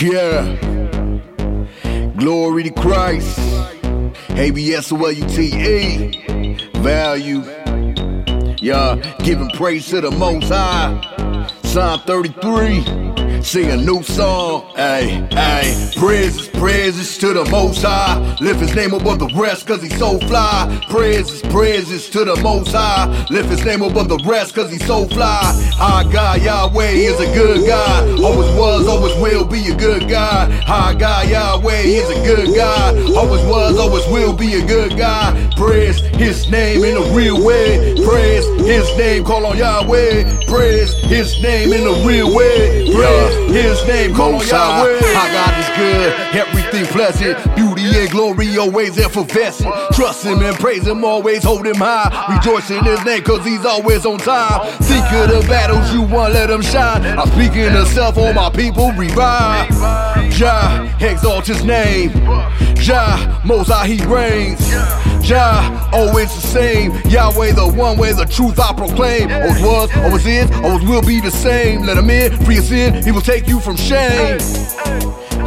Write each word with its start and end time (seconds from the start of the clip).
Yeah. 0.00 0.54
Glory 2.16 2.62
to 2.62 2.70
Christ. 2.70 3.38
ABS 4.30 4.92
O 4.92 4.96
L 4.96 5.10
U 5.10 5.28
T 5.28 5.50
E. 5.52 6.70
Value. 6.76 7.42
Yeah. 8.60 9.16
Giving 9.24 9.50
praise 9.50 9.88
to 9.88 10.00
the 10.00 10.12
Most 10.12 10.48
High. 10.50 11.48
Psalm 11.64 12.00
33 12.06 13.17
sing 13.42 13.70
a 13.70 13.76
new 13.76 14.02
song. 14.02 14.64
Hey, 14.74 15.26
hey, 15.30 15.90
praises, 15.96 16.48
praises 16.48 17.18
to 17.18 17.32
the 17.32 17.44
Most 17.50 17.82
High. 17.82 18.36
Lift 18.40 18.60
His 18.60 18.74
name 18.74 18.92
above 18.92 19.18
the 19.18 19.28
rest, 19.34 19.66
cause 19.66 19.82
He's 19.82 19.96
so 19.98 20.18
fly. 20.20 20.80
Praises, 20.90 21.42
praises 21.42 22.08
to 22.10 22.24
the 22.24 22.36
Most 22.36 22.72
High. 22.72 23.06
Lift 23.30 23.48
His 23.48 23.64
name 23.64 23.82
above 23.82 24.08
the 24.08 24.18
rest, 24.26 24.54
cause 24.54 24.70
He's 24.70 24.84
so 24.86 25.06
fly. 25.06 25.40
Our 25.80 26.04
God 26.04 26.42
Yahweh 26.42 26.90
is 26.90 27.20
a 27.20 27.32
good 27.34 27.66
God. 27.66 28.20
Always 28.20 28.50
was, 28.56 28.86
always 28.86 29.14
will 29.20 29.44
be 29.44 29.68
a 29.68 29.76
good 29.76 30.08
God. 30.08 30.52
Our 30.68 30.94
God 30.94 31.28
Yahweh 31.28 31.82
is 31.82 32.10
a 32.10 32.22
good 32.24 32.54
God. 32.54 32.96
Always 33.16 33.44
was, 33.46 33.78
always 33.78 34.06
will 34.08 34.36
be 34.36 34.54
a 34.54 34.66
good 34.66 34.96
God. 34.96 35.54
Praise 35.56 36.00
His 36.16 36.50
name 36.50 36.84
in 36.84 36.96
a 36.96 37.14
real 37.14 37.44
way. 37.44 37.94
Praise 38.04 38.46
His 38.66 38.96
name, 38.98 39.24
call 39.24 39.46
on 39.46 39.56
Yahweh. 39.56 40.46
Praise 40.46 40.92
His 41.04 41.40
name 41.42 41.72
in 41.72 41.86
a 41.86 42.06
real 42.06 42.34
way. 42.34 42.92
Praise 42.92 43.27
his 43.52 43.86
name, 43.86 44.18
on 44.20 44.46
Yahweh. 44.46 44.98
Our 45.16 45.28
God 45.32 45.54
is 45.58 45.68
good, 45.76 46.12
everything 46.36 46.86
pleasant. 46.86 47.38
Beauty 47.56 47.84
and 47.98 48.10
glory 48.10 48.56
always 48.58 48.98
effervescent. 48.98 49.72
Trust 49.92 50.24
him 50.24 50.42
and 50.42 50.56
praise 50.56 50.86
him, 50.86 51.04
always 51.04 51.42
hold 51.44 51.66
him 51.66 51.76
high. 51.76 52.36
Rejoice 52.36 52.70
in 52.70 52.84
his 52.84 53.04
name, 53.04 53.22
cause 53.22 53.44
he's 53.44 53.64
always 53.64 54.04
on 54.06 54.18
time. 54.18 54.66
Think 54.82 55.04
of 55.12 55.30
the 55.30 55.46
battles 55.48 55.92
you 55.92 56.02
won, 56.02 56.32
let 56.32 56.50
him 56.50 56.62
shine. 56.62 57.04
I 57.04 57.24
speak 57.26 57.56
in 57.56 57.72
to 57.72 57.86
self, 57.86 58.18
all 58.18 58.32
my 58.32 58.50
people 58.50 58.92
revive. 58.92 59.68
Jah, 60.30 60.96
exalt 61.00 61.46
his 61.46 61.64
name. 61.64 62.10
Jah, 62.76 63.40
most 63.44 63.68
high 63.68 63.86
he 63.86 64.04
reigns. 64.06 64.60
Jah, 65.28 65.90
always 65.92 66.30
oh, 66.30 66.40
the 66.40 66.46
same. 66.46 66.92
Yahweh, 67.04 67.52
the 67.52 67.68
one 67.68 67.98
way, 67.98 68.14
the 68.14 68.24
truth 68.24 68.58
I 68.58 68.72
proclaim. 68.72 69.30
Always 69.30 69.62
was, 69.62 69.96
always 69.98 70.24
is, 70.24 70.50
always 70.64 70.88
will 70.88 71.02
be 71.02 71.20
the 71.20 71.30
same. 71.30 71.82
Let 71.82 71.98
him 71.98 72.08
in, 72.08 72.34
free 72.46 72.56
of 72.56 72.64
sin, 72.64 73.04
he 73.04 73.12
will 73.12 73.20
take 73.20 73.46
you 73.46 73.60
from 73.60 73.76
shame. 73.76 74.38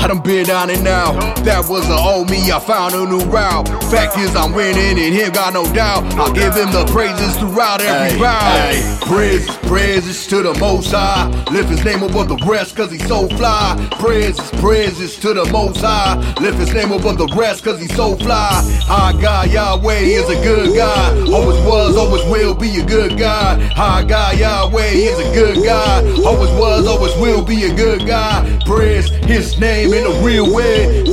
I 0.00 0.06
done 0.06 0.22
been 0.22 0.50
on 0.50 0.70
it 0.70 0.80
now. 0.80 1.12
That 1.44 1.68
was 1.68 1.86
the 1.86 1.94
old 1.94 2.30
me, 2.30 2.50
I 2.50 2.58
found 2.58 2.94
a 2.94 3.04
new 3.04 3.20
route. 3.28 3.68
Fact 3.92 4.16
is, 4.16 4.34
I'm 4.34 4.54
winning 4.54 4.96
and 4.96 5.12
him, 5.14 5.30
got 5.30 5.52
no 5.52 5.70
doubt. 5.74 6.04
I'll 6.14 6.32
give 6.32 6.56
him 6.56 6.72
the 6.72 6.86
praises 6.86 7.36
throughout 7.36 7.82
every 7.82 8.16
hey, 8.16 8.22
round. 8.22 9.02
Praises, 9.02 9.54
praises 9.68 10.26
to 10.28 10.42
the 10.42 10.54
Most 10.58 10.92
High. 10.92 11.28
Lift 11.52 11.68
his 11.68 11.84
name 11.84 12.02
above 12.02 12.28
the 12.28 12.40
rest, 12.48 12.76
cause 12.76 12.90
he's 12.90 13.06
so 13.06 13.28
fly. 13.36 13.76
Praises, 13.98 14.40
praises 14.52 15.18
to 15.18 15.34
the 15.34 15.44
Most 15.52 15.82
High. 15.82 16.16
Lift 16.40 16.56
his 16.56 16.72
name 16.72 16.92
above 16.92 17.18
the 17.18 17.28
rest, 17.36 17.62
cause 17.62 17.78
he's 17.78 17.94
so 17.94 18.16
fly. 18.16 18.56
Our 18.88 19.12
God, 19.20 19.50
Yahweh, 19.50 20.00
is 20.00 20.30
a 20.30 20.40
good 20.42 20.74
God. 20.74 21.28
Always 21.28 21.60
was, 21.66 21.96
always 21.98 22.24
will 22.24 22.54
be 22.54 22.80
a 22.80 22.84
good 22.86 23.18
God. 23.18 23.60
Our 23.76 24.02
God, 24.04 24.38
Yahweh, 24.38 24.92
is 24.96 25.18
a 25.18 25.34
good 25.34 25.62
God. 25.62 26.06
Always 26.24 26.50
was, 26.52 26.86
always 26.86 27.14
will 27.16 27.44
be 27.44 27.64
a 27.64 27.74
good 27.74 28.06
God. 28.06 28.64
Praise 28.64 29.10
his 29.26 29.60
name 29.60 29.89
in 29.92 30.06
a 30.06 30.24
real 30.24 30.52
way. 30.52 31.09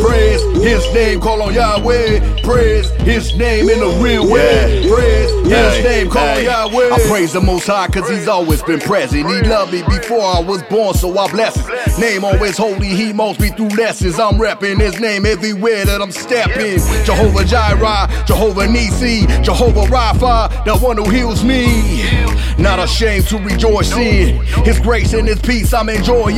His 0.61 0.93
name, 0.93 1.19
call 1.19 1.41
on 1.41 1.53
Yahweh. 1.53 2.41
Praise 2.41 2.89
his 3.01 3.35
name 3.37 3.69
in 3.69 3.79
the 3.79 3.99
real 4.03 4.29
way. 4.29 4.85
Praise 4.89 5.31
his 5.47 5.83
name, 5.83 6.09
call 6.09 6.27
on 6.27 6.43
Yahweh. 6.43 6.93
I 6.93 6.99
praise 7.07 7.33
the 7.33 7.41
Most 7.41 7.67
High 7.67 7.87
cause 7.87 8.09
he's 8.09 8.27
always 8.27 8.61
been 8.63 8.79
present. 8.79 9.27
He 9.27 9.41
loved 9.49 9.71
me 9.73 9.83
before 9.83 10.21
I 10.21 10.41
was 10.41 10.61
born, 10.63 10.93
so 10.93 11.17
I 11.17 11.31
bless 11.31 11.55
his 11.55 11.99
name. 11.99 12.23
Always 12.25 12.57
holy, 12.57 12.87
he 12.87 13.13
molds 13.13 13.39
me 13.39 13.49
through 13.49 13.69
lessons. 13.69 14.19
I'm 14.19 14.35
repping 14.35 14.79
his 14.79 14.99
name 14.99 15.25
everywhere 15.25 15.85
that 15.85 16.01
I'm 16.01 16.11
stepping. 16.11 16.79
Jehovah 17.05 17.45
Jireh, 17.45 18.09
Jehovah 18.25 18.67
Nisi, 18.67 19.25
Jehovah 19.41 19.85
Rapha, 19.87 20.65
the 20.65 20.77
one 20.77 20.97
who 20.97 21.09
heals 21.09 21.43
me. 21.43 22.03
Not 22.57 22.79
ashamed 22.79 23.27
to 23.27 23.37
rejoice 23.37 23.93
in 23.93 24.43
his 24.65 24.79
grace 24.79 25.13
and 25.13 25.27
his 25.27 25.39
peace, 25.39 25.73
I'm 25.73 25.89
enjoying. 25.89 26.35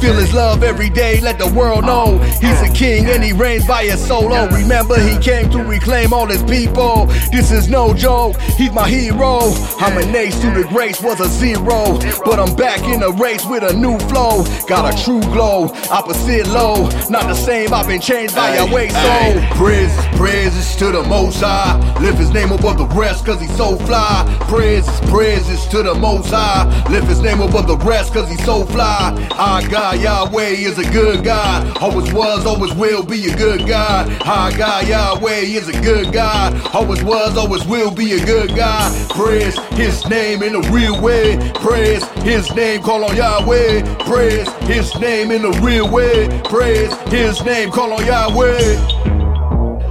Feel 0.00 0.14
his 0.14 0.34
love 0.34 0.62
every 0.62 0.90
day, 0.90 1.20
let 1.20 1.38
the 1.38 1.46
world 1.46 1.62
world 1.62 1.84
know 1.84 2.18
he's 2.18 2.60
a 2.60 2.72
king 2.74 3.06
and 3.06 3.22
he 3.22 3.32
reigns 3.32 3.51
by 3.60 3.84
his 3.84 4.04
solo. 4.04 4.48
Remember, 4.48 4.98
he 4.98 5.18
came 5.18 5.50
to 5.50 5.62
reclaim 5.62 6.12
all 6.12 6.26
his 6.26 6.42
people. 6.44 7.06
This 7.30 7.50
is 7.50 7.68
no 7.68 7.92
joke, 7.94 8.40
he's 8.56 8.72
my 8.72 8.88
hero. 8.88 9.40
I'm 9.78 9.98
an 9.98 10.14
ace 10.14 10.40
to 10.40 10.50
the 10.50 10.64
grace 10.68 11.00
was 11.02 11.20
a 11.20 11.28
zero. 11.28 11.98
But 12.24 12.38
I'm 12.38 12.54
back 12.56 12.80
in 12.88 13.00
the 13.00 13.12
race 13.12 13.44
with 13.46 13.62
a 13.62 13.74
new 13.74 13.98
flow. 14.10 14.44
Got 14.66 14.92
a 14.92 15.04
true 15.04 15.20
glow, 15.32 15.70
opposite 15.90 16.46
low. 16.48 16.88
Not 17.10 17.28
the 17.28 17.34
same, 17.34 17.74
I've 17.74 17.86
been 17.86 18.00
changed 18.00 18.34
by 18.34 18.56
your 18.56 18.72
way. 18.72 18.88
So, 18.88 19.56
praises, 19.56 20.06
praises 20.16 20.76
to 20.76 20.92
the 20.92 21.02
most 21.02 21.40
high. 21.40 21.78
Lift 22.00 22.18
his 22.18 22.30
name 22.30 22.52
above 22.52 22.78
the 22.78 22.86
rest, 22.86 23.26
cause 23.26 23.40
he's 23.40 23.54
so 23.56 23.76
fly. 23.76 24.24
Praises, 24.48 25.00
praises 25.10 25.66
to 25.66 25.82
the 25.82 25.94
most 25.94 26.30
high. 26.30 26.64
Lift 26.90 27.08
his 27.08 27.20
name 27.20 27.40
above 27.40 27.66
the 27.66 27.76
rest, 27.78 28.12
cause 28.12 28.28
he's 28.28 28.44
so 28.44 28.64
fly. 28.64 29.12
Our 29.38 29.66
God, 29.68 30.00
Yahweh, 30.00 30.48
is 30.48 30.78
a 30.78 30.90
good 30.90 31.24
God. 31.24 31.76
Always 31.78 32.12
was, 32.12 32.46
always 32.46 32.72
will 32.74 33.02
be 33.02 33.26
a 33.30 33.36
good 33.36 33.41
God. 33.66 34.10
Our 34.22 34.56
God 34.56 34.86
Yahweh 34.86 35.40
is 35.40 35.68
a 35.68 35.80
good 35.80 36.12
God. 36.12 36.54
Always 36.74 37.02
was, 37.02 37.36
always 37.36 37.64
will 37.66 37.90
be 37.90 38.12
a 38.12 38.24
good 38.24 38.54
God. 38.54 39.10
Praise 39.10 39.58
His 39.70 40.06
name 40.08 40.42
in 40.42 40.54
a 40.54 40.60
real 40.70 41.00
way. 41.00 41.36
Praise 41.54 42.04
His 42.22 42.54
name, 42.54 42.82
call 42.82 43.04
on 43.04 43.16
Yahweh. 43.16 43.82
Praise 44.04 44.48
His 44.62 44.94
name 45.00 45.30
in 45.32 45.44
a 45.44 45.50
real 45.60 45.90
way. 45.90 46.28
Praise 46.44 46.92
His 47.08 47.42
name, 47.44 47.70
call 47.70 47.92
on 47.92 48.06
Yahweh. 48.06 48.76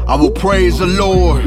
I 0.07 0.15
will 0.15 0.31
praise 0.31 0.79
the 0.79 0.87
Lord 0.87 1.43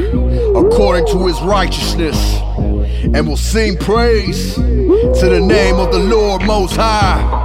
according 0.55 1.07
to 1.07 1.25
His 1.27 1.41
righteousness 1.41 2.17
and 2.57 3.27
will 3.27 3.37
sing 3.37 3.77
praise 3.77 4.55
to 4.55 5.27
the 5.27 5.41
name 5.41 5.75
of 5.75 5.91
the 5.91 5.99
Lord 5.99 6.43
Most 6.43 6.75
High. 6.75 7.43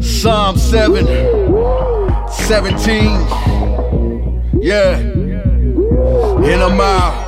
Psalm 0.00 0.58
7, 0.58 1.06
17. 2.44 3.06
Yeah. 4.60 5.00
In 5.00 6.60
a 6.60 6.68
mile. 6.68 7.23